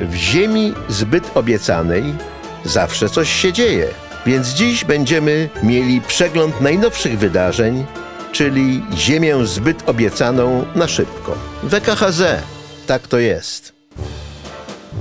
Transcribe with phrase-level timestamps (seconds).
[0.00, 2.04] W ziemi zbyt obiecanej
[2.64, 3.88] zawsze coś się dzieje,
[4.26, 7.84] więc dziś będziemy mieli przegląd najnowszych wydarzeń,
[8.32, 11.34] czyli ziemię zbyt obiecaną na szybko.
[11.62, 12.22] WKHZ,
[12.86, 13.72] tak to jest.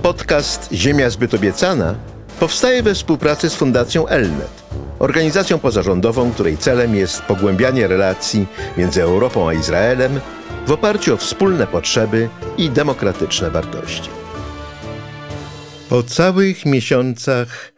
[0.01, 1.95] Podcast Ziemia zbyt obiecana
[2.39, 4.63] powstaje we współpracy z Fundacją Elnet,
[4.99, 8.47] organizacją pozarządową, której celem jest pogłębianie relacji
[8.77, 10.19] między Europą a Izraelem
[10.67, 14.22] w oparciu o wspólne potrzeby i demokratyczne wartości.
[15.89, 17.73] Po całych miesiącach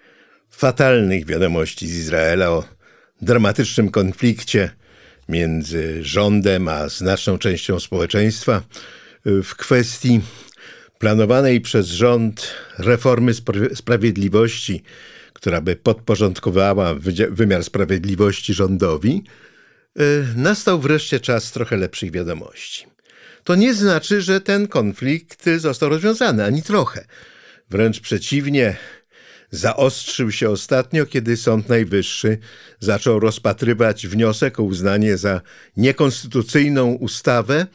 [0.51, 2.63] fatalnych wiadomości z Izraela o
[3.21, 4.69] dramatycznym konflikcie
[5.29, 8.61] między rządem a znaczną częścią społeczeństwa
[9.25, 10.21] w kwestii
[10.99, 13.31] planowanej przez rząd reformy
[13.73, 14.83] sprawiedliwości,
[15.33, 16.95] która by podporządkowała
[17.29, 19.23] wymiar sprawiedliwości rządowi,
[19.95, 20.01] e,
[20.35, 22.85] nastał wreszcie czas trochę lepszych wiadomości.
[23.43, 27.05] To nie znaczy, że ten konflikt został rozwiązany, ani trochę.
[27.69, 28.75] Wręcz przeciwnie,
[29.51, 32.37] zaostrzył się ostatnio, kiedy Sąd Najwyższy
[32.79, 35.41] zaczął rozpatrywać wniosek o uznanie za
[35.77, 37.67] niekonstytucyjną ustawę,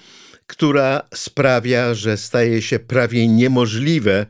[0.47, 4.27] która sprawia, że staje się prawie niemożliwe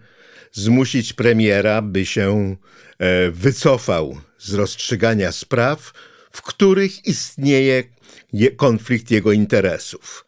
[0.52, 2.56] zmusić premiera, by się
[2.98, 5.92] e, wycofał z rozstrzygania spraw,
[6.30, 7.84] w których istnieje
[8.56, 10.24] konflikt jego interesów.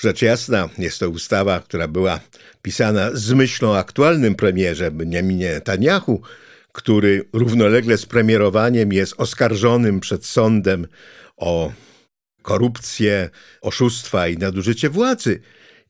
[0.00, 2.20] Rzecz jasna, jest to ustawa, która była
[2.62, 6.22] pisana z myślą o aktualnym premierze Benjaminie Netanyahu,
[6.72, 10.86] który równolegle z premierowaniem jest oskarżonym przed sądem
[11.36, 11.72] o
[12.42, 15.40] korupcję, oszustwa i nadużycie władzy.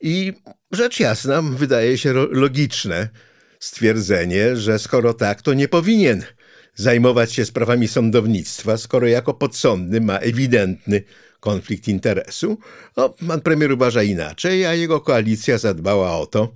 [0.00, 0.33] I
[0.72, 3.08] rzecz jasna, wydaje się logiczne
[3.61, 6.25] stwierdzenie, że skoro tak, to nie powinien
[6.75, 11.03] zajmować się sprawami sądownictwa, skoro jako podsądny ma ewidentny
[11.41, 12.58] konflikt interesu.
[12.96, 16.52] No, pan premier uważa inaczej, a jego koalicja zadbała o to,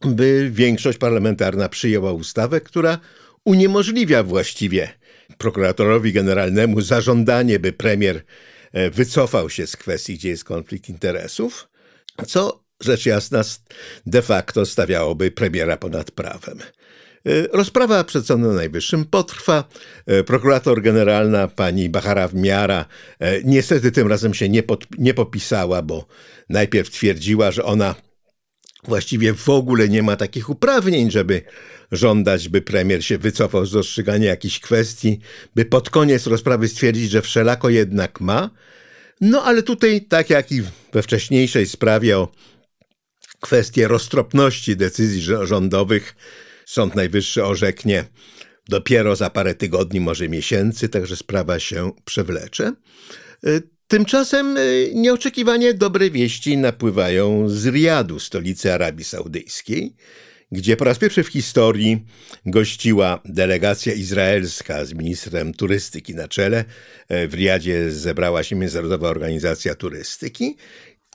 [0.00, 2.98] by większość parlamentarna przyjęła ustawę, która
[3.44, 4.88] uniemożliwia właściwie
[5.38, 8.24] prokuratorowi generalnemu zażądanie, by premier
[8.76, 11.68] E, wycofał się z kwestii, gdzie jest konflikt interesów,
[12.26, 13.42] co rzecz jasna
[14.06, 16.58] de facto stawiałoby premiera ponad prawem.
[17.26, 19.64] E, rozprawa przed Sądem Najwyższym potrwa.
[20.06, 22.84] E, prokurator generalna pani Bachara Miara
[23.44, 26.06] niestety tym razem się nie, pod, nie popisała, bo
[26.48, 27.94] najpierw twierdziła, że ona
[28.84, 31.42] właściwie w ogóle nie ma takich uprawnień, żeby
[31.92, 35.20] żądać, by premier się wycofał z rozstrzygania jakichś kwestii,
[35.54, 38.50] by pod koniec rozprawy stwierdzić, że wszelako jednak ma.
[39.20, 40.62] No ale tutaj, tak jak i
[40.92, 42.32] we wcześniejszej sprawie o
[43.40, 46.16] kwestię roztropności decyzji rządowych,
[46.66, 48.04] Sąd Najwyższy orzeknie
[48.68, 52.72] dopiero za parę tygodni, może miesięcy, także sprawa się przewlecze.
[53.88, 59.94] Tymczasem y, nieoczekiwanie dobre wieści napływają z Riadu, stolicy Arabii Saudyjskiej,
[60.52, 62.04] gdzie po raz pierwszy w historii
[62.46, 66.64] gościła delegacja izraelska z ministrem turystyki na czele.
[67.08, 70.56] E, w Riadzie zebrała się Międzynarodowa Organizacja Turystyki.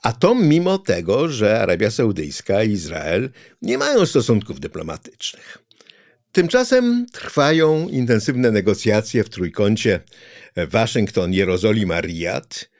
[0.02, 3.30] A to mimo tego, że Arabia Saudyjska i Izrael
[3.62, 5.58] nie mają stosunków dyplomatycznych.
[6.32, 10.00] Tymczasem trwają intensywne negocjacje w trójkącie
[10.56, 12.70] Waszyngton, Jerozolima, Riyad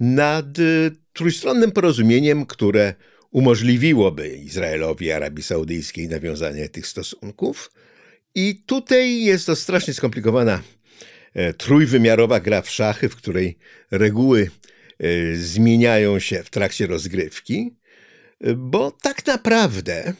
[0.00, 2.94] nad y, trójstronnym porozumieniem, które
[3.30, 7.72] umożliwiłoby Izraelowi i Arabii Saudyjskiej nawiązanie tych stosunków.
[8.34, 10.62] I tutaj jest to strasznie skomplikowana
[11.34, 13.58] e, trójwymiarowa gra w szachy, w której
[13.90, 14.50] reguły
[15.34, 17.76] zmieniają się w trakcie rozgrywki,
[18.56, 20.14] bo tak naprawdę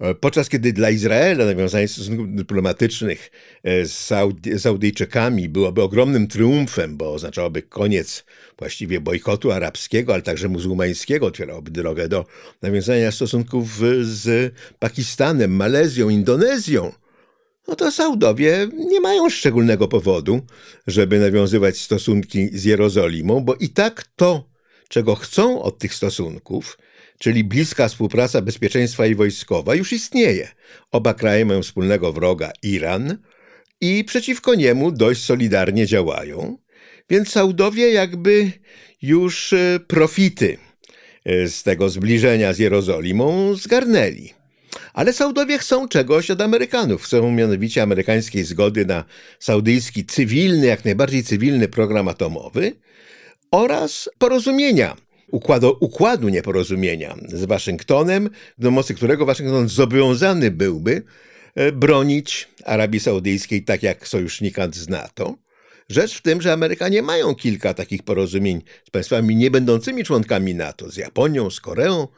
[0.00, 3.30] E, podczas kiedy dla Izraela nawiązanie stosunków dyplomatycznych
[3.62, 4.12] e, z
[4.58, 8.24] Saudyjczykami byłoby ogromnym triumfem, bo oznaczałoby koniec
[8.58, 12.26] właściwie bojkotu arabskiego, ale także muzułmańskiego, otwierałoby drogę do
[12.62, 16.92] nawiązania stosunków z Pakistanem, Malezją, Indonezją,
[17.68, 20.40] no to Saudowie nie mają szczególnego powodu,
[20.86, 24.50] żeby nawiązywać stosunki z Jerozolimą, bo i tak to,
[24.88, 26.78] czego chcą od tych stosunków,
[27.18, 30.48] czyli bliska współpraca bezpieczeństwa i wojskowa, już istnieje.
[30.92, 33.18] Oba kraje mają wspólnego wroga Iran
[33.80, 36.58] i przeciwko niemu dość solidarnie działają,
[37.10, 38.52] więc Saudowie jakby
[39.02, 40.58] już e, profity
[41.24, 44.43] e, z tego zbliżenia z Jerozolimą zgarnęli.
[44.94, 47.02] Ale Saudowie chcą czegoś od Amerykanów.
[47.02, 49.04] Chcą mianowicie amerykańskiej zgody na
[49.40, 52.72] saudyjski cywilny, jak najbardziej cywilny program atomowy
[53.50, 54.96] oraz porozumienia
[55.34, 61.02] układu, układu nieporozumienia z Waszyngtonem, do mocy którego Waszyngton zobowiązany byłby
[61.54, 65.34] e, bronić Arabii Saudyjskiej tak jak sojusznika z NATO.
[65.88, 70.96] Rzecz w tym, że Amerykanie mają kilka takich porozumień z państwami niebędącymi członkami NATO, z
[70.96, 72.08] Japonią, z Koreą,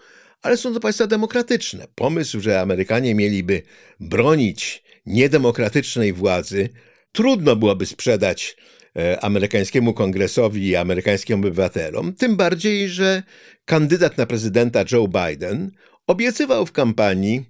[0.47, 1.87] ale są to państwa demokratyczne.
[1.95, 3.63] Pomysł, że Amerykanie mieliby
[4.01, 6.69] bronić niedemokratycznej władzy,
[7.13, 8.57] trudno byłoby sprzedać
[8.97, 13.23] e, amerykańskiemu kongresowi i amerykańskim obywatelom, tym bardziej, że
[13.65, 15.71] kandydat na prezydenta Joe Biden
[16.07, 17.45] obiecywał w kampanii,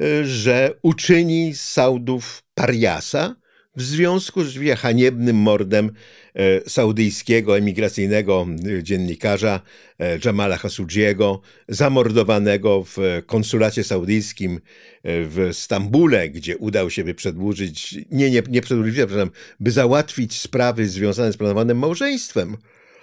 [0.00, 3.36] e, że uczyni z Saudów pariasa,
[3.76, 5.90] w związku z haniebnym mordem
[6.34, 8.46] e, saudyjskiego emigracyjnego
[8.78, 9.60] e, dziennikarza
[9.98, 14.60] e, Jamala Khashoggiego, zamordowanego w konsulacie saudyjskim
[15.04, 19.30] w Stambule, gdzie udał się, by przedłużyć, nie, nie, nie przedłużyć, przepraszam,
[19.60, 22.56] by załatwić sprawy związane z planowanym małżeństwem.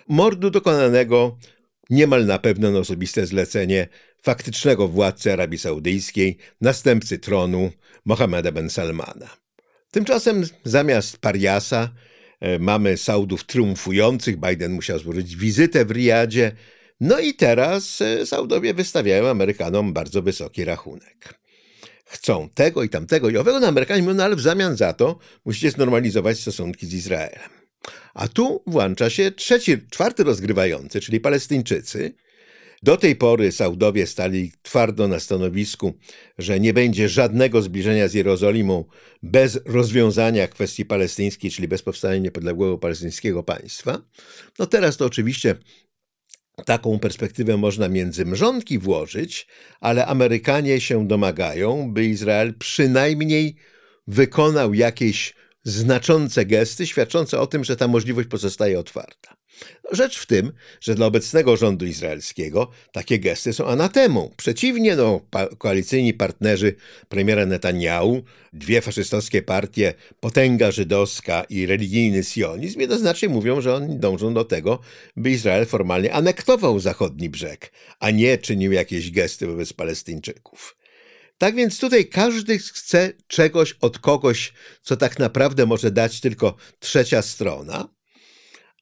[0.08, 1.38] Mordu dokonanego
[1.90, 3.88] niemal na pewno na osobiste zlecenie
[4.22, 7.72] faktycznego władcy Arabii Saudyjskiej, następcy tronu
[8.06, 9.47] Mohammeda Ben Salmana.
[9.92, 11.90] Tymczasem zamiast pariasa
[12.40, 14.38] e, mamy Saudów triumfujących.
[14.38, 16.52] Biden musiał złożyć wizytę w Riyadzie.
[17.00, 21.40] No i teraz e, Saudowie wystawiają Amerykanom bardzo wysoki rachunek.
[22.06, 25.20] Chcą tego i tamtego i owego, no Amerykanie mówią, no ale w zamian za to
[25.46, 27.50] musicie znormalizować stosunki z Izraelem.
[28.14, 32.14] A tu włącza się trzeci, czwarty rozgrywający, czyli Palestyńczycy,
[32.84, 35.94] do tej pory Saudowie stali twardo na stanowisku,
[36.38, 38.86] że nie będzie żadnego zbliżenia z Jerozolimą
[39.24, 44.02] bez rozwiązania kwestii palestyńskiej, czyli bez powstania niepodległego palestyńskiego państwa.
[44.60, 45.56] No teraz to oczywiście
[46.66, 49.48] taką perspektywę można między mrzonki włożyć,
[49.80, 53.56] ale Amerykanie się domagają, by Izrael przynajmniej
[54.08, 55.34] wykonał jakieś
[55.64, 59.37] znaczące gesty świadczące o tym, że ta możliwość pozostaje otwarta.
[59.92, 60.52] Rzecz w tym,
[60.82, 64.32] że dla obecnego rządu izraelskiego takie gesty są anatemą.
[64.38, 66.76] Przeciwnie, no, pa koalicyjni partnerzy
[67.10, 68.24] premiera Netanyahu,
[68.54, 74.80] dwie faszystowskie partie, potęga żydowska i religijny sionizm, jednoznacznie mówią, że oni dążą do tego,
[75.16, 80.78] by Izrael formalnie anektował zachodni brzeg, a nie czynił jakieś gesty wobec Palestyńczyków.
[81.38, 87.22] Tak więc tutaj każdy chce czegoś od kogoś, co tak naprawdę może dać tylko trzecia
[87.22, 87.90] strona,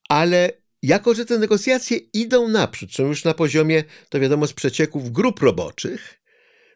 [0.09, 5.11] ale jako, że te negocjacje idą naprzód, są już na poziomie, to wiadomo, z przecieków
[5.11, 6.21] grup roboczych,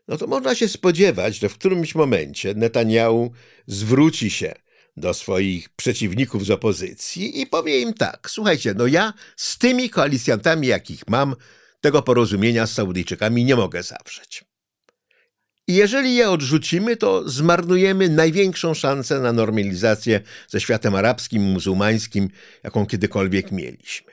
[0.07, 3.31] no to można się spodziewać, że w którymś momencie Netanyahu
[3.67, 4.53] zwróci się
[4.97, 10.67] do swoich przeciwników z opozycji i powie im tak: Słuchajcie, no ja z tymi koalicjantami,
[10.67, 11.35] jakich mam,
[11.81, 14.48] tego porozumienia z Saudyjczykami nie mogę zawrzeć.
[15.69, 22.29] I jeżeli je odrzucimy, to zmarnujemy największą szansę na normalizację ze światem arabskim, muzułmańskim,
[22.63, 24.11] jaką kiedykolwiek mieliśmy.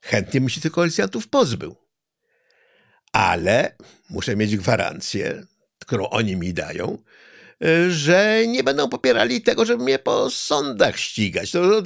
[0.00, 1.76] Chętnie bym się tych koalicjantów pozbył.
[3.12, 3.76] Ale
[4.10, 5.46] muszę mieć gwarancję,
[5.78, 6.98] którą oni mi dają,
[7.88, 11.50] że nie będą popierali tego, żeby mnie po sądach ścigać.
[11.50, 11.82] To,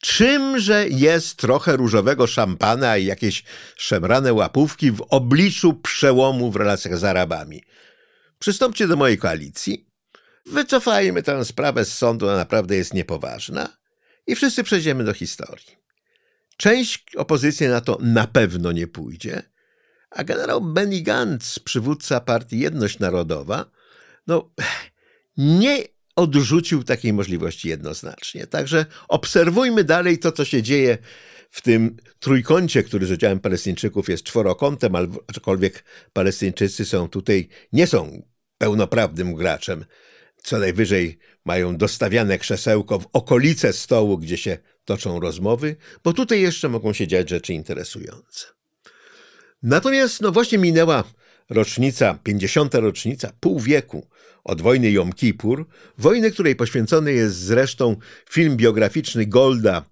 [0.00, 3.44] czymże jest trochę różowego szampana i jakieś
[3.76, 7.62] szemrane łapówki w obliczu przełomu w relacjach z Arabami.
[8.40, 9.86] Przystąpcie do mojej koalicji,
[10.46, 13.76] wycofajmy tę sprawę z sądu, ona naprawdę jest niepoważna
[14.26, 15.76] i wszyscy przejdziemy do historii.
[16.56, 19.42] Część opozycji na to na pewno nie pójdzie,
[20.10, 23.70] a generał Benny Gantz, przywódca partii Jedność Narodowa,
[24.26, 24.50] no
[25.36, 25.84] nie
[26.16, 28.46] odrzucił takiej możliwości jednoznacznie.
[28.46, 30.98] Także obserwujmy dalej to, co się dzieje
[31.50, 34.92] w tym trójkącie, który z udziałem Palestyńczyków jest czworokątem,
[35.26, 38.22] aczkolwiek Palestyńczycy są tutaj, nie są
[38.60, 39.84] pełnoprawnym graczem.
[40.42, 46.68] Co najwyżej mają dostawiane krzesełko w okolice stołu, gdzie się toczą rozmowy, bo tutaj jeszcze
[46.68, 48.46] mogą się dziać rzeczy interesujące.
[49.62, 51.04] Natomiast no właśnie minęła
[51.50, 52.74] rocznica, 50.
[52.74, 54.06] rocznica, pół wieku
[54.44, 55.66] od wojny Jom Kippur,
[55.98, 57.96] wojny, której poświęcony jest zresztą
[58.30, 59.84] film biograficzny Golda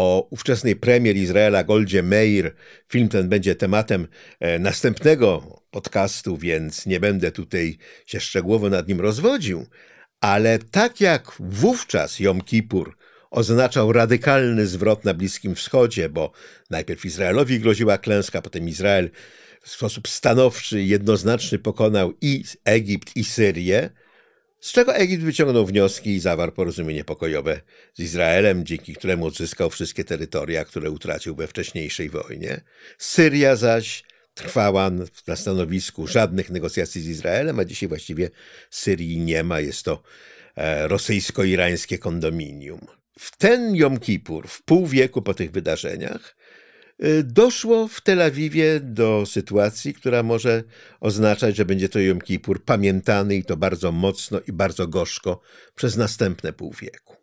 [0.00, 2.54] o ówczesnej premier Izraela Goldzie Meir.
[2.88, 4.08] Film ten będzie tematem
[4.40, 9.66] e, następnego podcastu, więc nie będę tutaj się szczegółowo nad nim rozwodził.
[10.20, 12.96] Ale tak jak wówczas Jom Kippur
[13.30, 16.32] oznaczał radykalny zwrot na Bliskim Wschodzie, bo
[16.70, 19.10] najpierw Izraelowi groziła klęska, potem Izrael
[19.62, 23.90] w sposób stanowczy, jednoznaczny pokonał i Egipt, i Syrię,
[24.60, 27.60] z czego Egipt wyciągnął wnioski i zawarł porozumienie pokojowe
[27.94, 32.60] z Izraelem, dzięki któremu odzyskał wszystkie terytoria, które utracił we wcześniejszej wojnie.
[32.98, 34.02] Syria zaś
[34.34, 34.90] trwała
[35.26, 38.30] na stanowisku żadnych negocjacji z Izraelem, a dzisiaj właściwie
[38.70, 39.60] Syrii nie ma.
[39.60, 40.02] Jest to
[40.56, 42.86] e, rosyjsko-irańskie kondominium.
[43.18, 46.36] W ten Jom Kippur, w pół wieku po tych wydarzeniach,
[47.24, 50.62] doszło w Tel Awiwie do sytuacji, która może
[51.00, 55.40] oznaczać, że będzie to Jom Kippur pamiętany i to bardzo mocno i bardzo gorzko
[55.74, 57.16] przez następne pół wieku.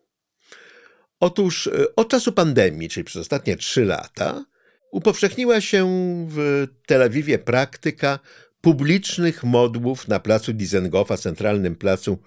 [1.20, 4.46] Otóż y, od czasu pandemii, czyli przez ostatnie trzy lata,
[4.92, 5.88] upowszechniła się
[6.30, 8.20] w Tel Awiwie praktyka
[8.62, 12.18] publicznych modłów na placu Dizengowa, centralnym placu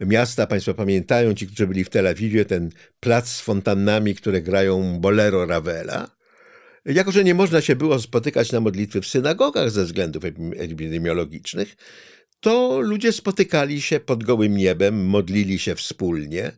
[0.00, 0.46] miasta.
[0.46, 2.70] Państwo pamiętają, ci, którzy byli w Tel Awiwie, ten
[3.00, 6.15] plac z fontannami, które grają bolero Ravela.
[6.86, 10.24] Jako, że nie można się było spotykać na modlitwy w synagogach ze względów
[10.56, 11.76] epidemiologicznych,
[12.40, 16.52] to ludzie spotykali się pod gołym niebem, modlili się wspólnie.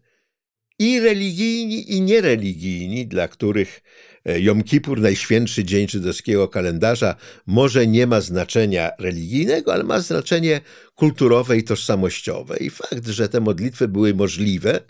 [0.79, 3.83] I religijni, i niereligijni, dla których
[4.25, 7.17] e, Jom Kippur, najświętszy dzień żydowskiego kalendarza,
[7.47, 10.61] może nie ma znaczenia religijnego, ale ma znaczenie
[10.95, 12.57] kulturowe i tożsamościowe.
[12.57, 14.81] I fakt, że te modlitwy były możliwe,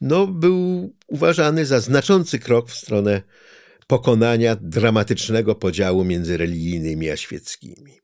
[0.00, 3.22] no, był uważany za znaczący krok w stronę
[3.88, 8.00] pokonania dramatycznego podziału między religijnymi a świeckimi.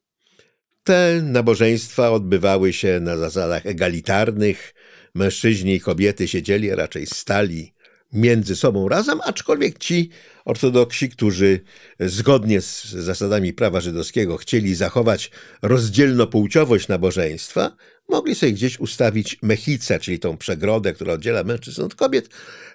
[0.85, 4.75] Te nabożeństwa odbywały się na zasadach egalitarnych.
[5.14, 7.75] Mężczyźni i kobiety siedzieli, raczej stali
[8.12, 10.11] między sobą razem, aczkolwiek ci
[10.45, 11.61] ortodoksi, którzy
[12.00, 15.31] zgodnie z zasadami prawa żydowskiego chcieli zachować
[15.62, 17.76] rozdzielnopłciowość nabożeństwa,
[18.09, 22.29] mogli sobie gdzieś ustawić mechicę, czyli tą przegrodę, która oddziela mężczyzn od kobiet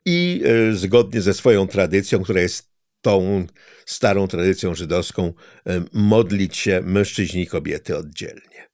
[0.06, 2.69] i e, zgodnie ze swoją tradycją, która jest
[3.02, 3.46] tą
[3.86, 5.34] starą tradycją żydowską
[5.68, 8.70] e, modlić się mężczyźni i kobiety oddzielnie.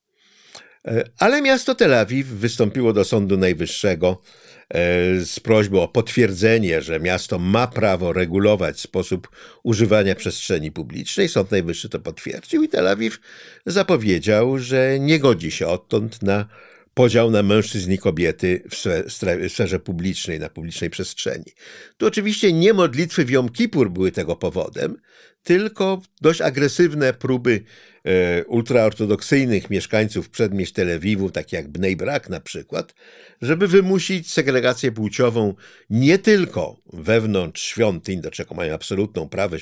[0.88, 4.22] E, ale miasto Tel Awiw wystąpiło do Sądu Najwyższego
[4.70, 4.77] e,
[5.25, 9.29] z prośbą o potwierdzenie, że miasto ma prawo regulować sposób
[9.63, 11.29] używania przestrzeni publicznej.
[11.29, 13.20] Sąd Najwyższy to potwierdził i Tel Awiw
[13.65, 16.48] zapowiedział, że nie godzi się odtąd na
[16.96, 21.52] podział na mężczyzn i kobiety w sferze publicznej, na publicznej przestrzeni.
[21.98, 24.98] Tu oczywiście nie modlitwy w Jom Kippur były tego powodem,
[25.46, 27.64] tylko dość agresywne próby
[28.04, 32.96] e, ultraortodoksyjnych mieszkańców przedmieść Tel Awiwu, takie jak Bnei Brak na przykład,
[33.42, 35.54] żeby wymusić segregację płciową
[35.90, 39.56] nie tylko wewnątrz świątyń, do czego mają absolutną prawo,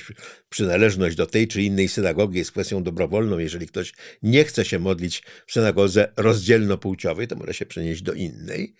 [0.48, 3.38] przynależność do tej czy innej synagogi jest kwestią dobrowolną.
[3.38, 8.74] Jeżeli ktoś nie chce się modlić w synagodze rozdzielno-płciowej, to może się przenieść do innej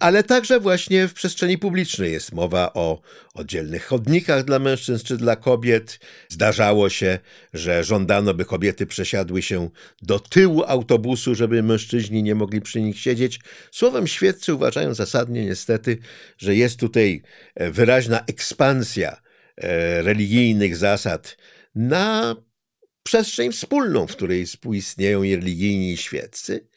[0.00, 3.00] ale także właśnie w przestrzeni publicznej jest mowa o
[3.34, 5.98] oddzielnych chodnikach dla mężczyzn czy dla kobiet.
[6.28, 7.18] Zdarzało się,
[7.52, 9.70] że żądano, by kobiety przesiadły się
[10.02, 13.40] do tyłu autobusu, żeby mężczyźni nie mogli przy nich siedzieć.
[13.70, 15.98] Słowem, świeccy uważają zasadnie niestety,
[16.38, 17.22] że jest tutaj
[17.54, 19.20] e, wyraźna ekspansja
[19.56, 21.36] e, religijnych zasad
[21.74, 22.36] na
[23.02, 26.68] przestrzeń wspólną, w której współistnieją i religijni i świeccy.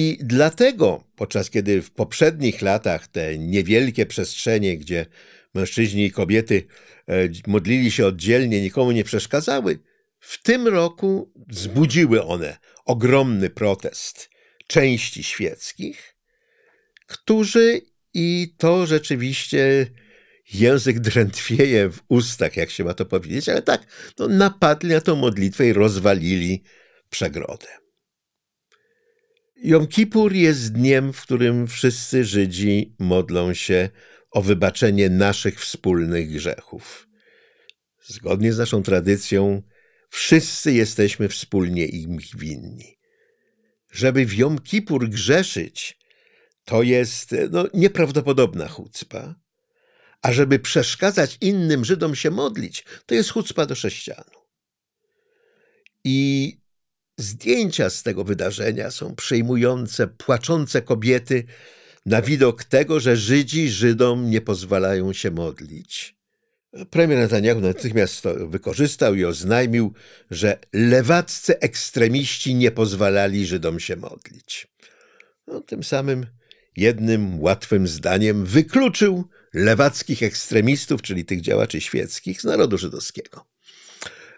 [0.00, 5.06] I dlatego, podczas kiedy w poprzednich latach te niewielkie przestrzenie, gdzie
[5.54, 6.66] mężczyźni i kobiety
[7.08, 9.78] e, modlili się oddzielnie, nikomu nie przeszkadzały,
[10.20, 14.30] w tym roku zbudziły one ogromny protest
[14.66, 16.16] części świeckich,
[17.06, 17.80] którzy
[18.14, 19.86] i to rzeczywiście
[20.52, 23.86] język drętwieje w ustach, jak się ma to powiedzieć, ale tak,
[24.18, 26.62] no, napadli na tą modlitwę i rozwalili
[27.10, 27.87] przegrodę.
[29.62, 33.90] Jom Kippur jest dniem, w którym wszyscy Żydzi modlą się
[34.30, 37.08] o wybaczenie naszych wspólnych grzechów.
[38.02, 39.62] Zgodnie z naszą tradycją,
[40.10, 42.98] wszyscy jesteśmy wspólnie im winni.
[43.90, 45.98] Żeby w Jom Kippur grzeszyć,
[46.64, 49.34] to jest no, nieprawdopodobna chucpa,
[50.22, 54.38] a żeby przeszkadzać innym Żydom się modlić, to jest chucpa do sześcianu.
[56.04, 56.58] I
[57.18, 61.44] Zdjęcia z tego wydarzenia są przejmujące, płaczące kobiety
[62.06, 66.16] na widok tego, że Żydzi Żydom nie pozwalają się modlić.
[66.90, 69.92] Premier Netanyahu natychmiast to wykorzystał i oznajmił,
[70.30, 74.68] że lewaccy ekstremiści nie pozwalali Żydom się modlić.
[75.46, 76.26] No, tym samym
[76.76, 83.47] jednym łatwym zdaniem wykluczył lewackich ekstremistów, czyli tych działaczy świeckich, z narodu żydowskiego.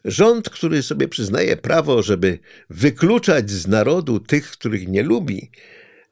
[0.05, 2.39] Rząd, który sobie przyznaje prawo, żeby
[2.71, 5.51] wykluczać z narodu tych, których nie lubi,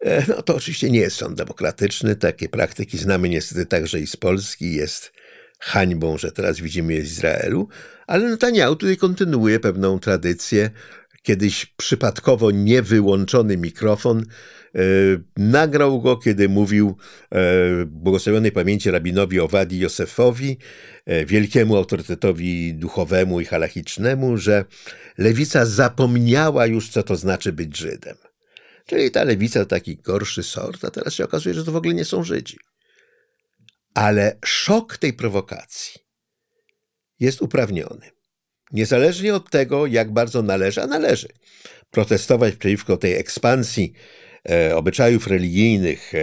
[0.01, 2.17] e, no to oczywiście nie jest sąd demokratyczny.
[2.17, 4.75] Takie praktyki znamy niestety także i z Polski.
[4.75, 5.13] Jest
[5.61, 7.69] hańbą, że teraz widzimy je w Izraelu,
[8.07, 10.71] ale Netanyahu tutaj kontynuuje pewną tradycję.
[11.29, 14.25] Kiedyś przypadkowo niewyłączony mikrofon
[14.75, 14.81] E,
[15.37, 16.97] nagrał go, kiedy mówił
[17.33, 17.39] e,
[17.87, 20.59] błogosławionej pamięci rabinowi Owadi Józefowi,
[21.07, 24.65] e, wielkiemu autorytetowi duchowemu i halachicznemu, że
[25.19, 28.17] lewica zapomniała już, co to znaczy być Żydem.
[28.87, 31.95] Czyli ta lewica to taki gorszy sort, a teraz się okazuje, że to w ogóle
[31.95, 32.59] nie są Żydzi.
[33.95, 36.01] Ale szok tej prowokacji
[37.21, 38.18] jest uprawniony.
[38.73, 41.29] Niezależnie od tego, jak bardzo należy, a należy
[41.91, 43.93] protestować przeciwko tej ekspansji
[44.49, 46.19] E, obyczajów religijnych e,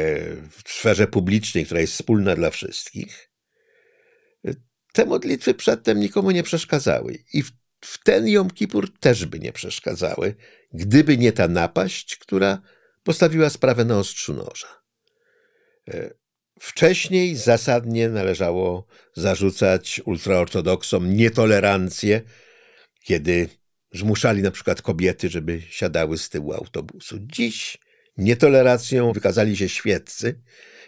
[0.63, 3.29] w sferze publicznej, która jest wspólna dla wszystkich,
[4.93, 9.51] te modlitwy przedtem nikomu nie przeszkadzały i w, w ten Jom Kippur też by nie
[9.51, 10.35] przeszkadzały,
[10.73, 12.61] gdyby nie ta napaść, która
[13.03, 14.67] postawiła sprawę na ostrzu noża.
[15.87, 16.13] E,
[16.59, 22.21] wcześniej zasadnie należało zarzucać ultraortodoksom nietolerancję,
[23.03, 23.49] kiedy
[23.93, 27.17] zmuszali na przykład kobiety, żeby siadały z tyłu autobusu.
[27.21, 27.77] Dziś
[28.17, 30.41] nietolerancją wykazali się świeccy,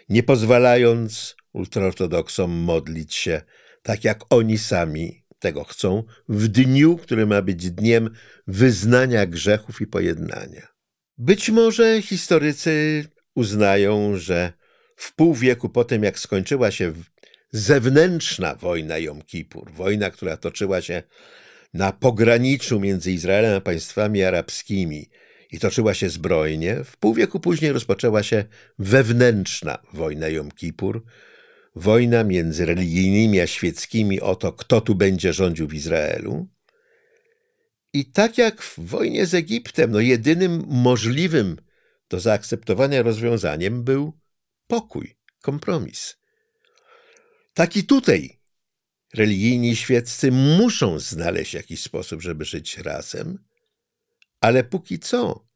[0.08, 3.42] nie pozwalając ultraortodoksom modlić się
[3.82, 8.10] tak, jak oni sami tego chcą, w dniu, który ma być dniem
[8.46, 10.68] wyznania grzechów i pojednania.
[11.18, 14.52] Być może historycy uznają, że
[14.98, 16.92] w pół wieku po tym, jak skończyła się
[17.52, 21.02] zewnętrzna wojna Jom Kippur, wojna, która toczyła się
[21.74, 25.10] na pograniczu między Izraelem a państwami arabskimi
[25.50, 28.44] i toczyła się zbrojnie, w pół wieku później rozpoczęła się
[28.78, 31.04] wewnętrzna wojna Jom Kippur,
[31.76, 36.48] wojna między religijnymi a świeckimi o to, kto tu będzie rządził w Izraelu.
[37.92, 41.56] I tak jak w wojnie z Egiptem, no jedynym możliwym
[42.08, 44.12] do zaakceptowania rozwiązaniem był
[44.68, 46.16] pokój, kompromis.
[47.54, 48.40] Tak i tutaj
[49.14, 53.38] religijni świeccy muszą znaleźć jakiś sposób, żeby żyć razem,
[54.40, 55.48] ale póki co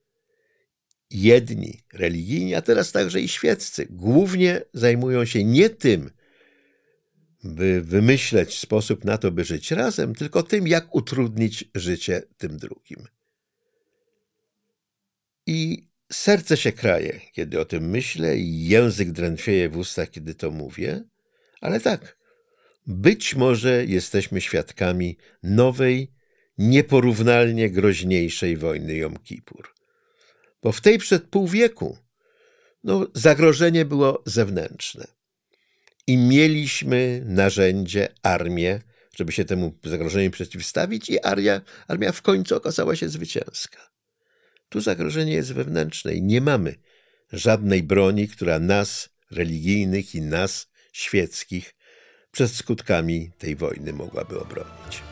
[1.11, 6.11] jedni religijni, a teraz także i świeccy, głównie zajmują się nie tym,
[7.45, 13.07] by wymyśleć sposób na to, by żyć razem, tylko tym, jak utrudnić życie tym drugim.
[15.47, 20.51] I serce się kraje, kiedy o tym myślę, i język drętwieje w ustach, kiedy to
[20.51, 21.05] mówię,
[21.61, 22.17] ale tak,
[22.87, 26.13] być może jesteśmy świadkami nowej,
[26.59, 29.75] nieporównalnie groźniejszej wojny Jom Kippur.
[30.63, 31.99] Bo w tej przed pół wieku
[32.85, 35.07] no, zagrożenie było zewnętrzne.
[36.07, 38.81] I mieliśmy narzędzie, armię,
[39.17, 43.92] żeby się temu zagrożeniu przeciwstawić, i armia, armia w końcu okazała się zwycięska.
[44.73, 46.75] Tu zagrożenie jest wewnętrzne i nie mamy
[47.33, 51.75] żadnej broni, która nas, religijnych i nas, świeckich,
[52.31, 55.12] przed skutkami tej wojny mogłaby obronić.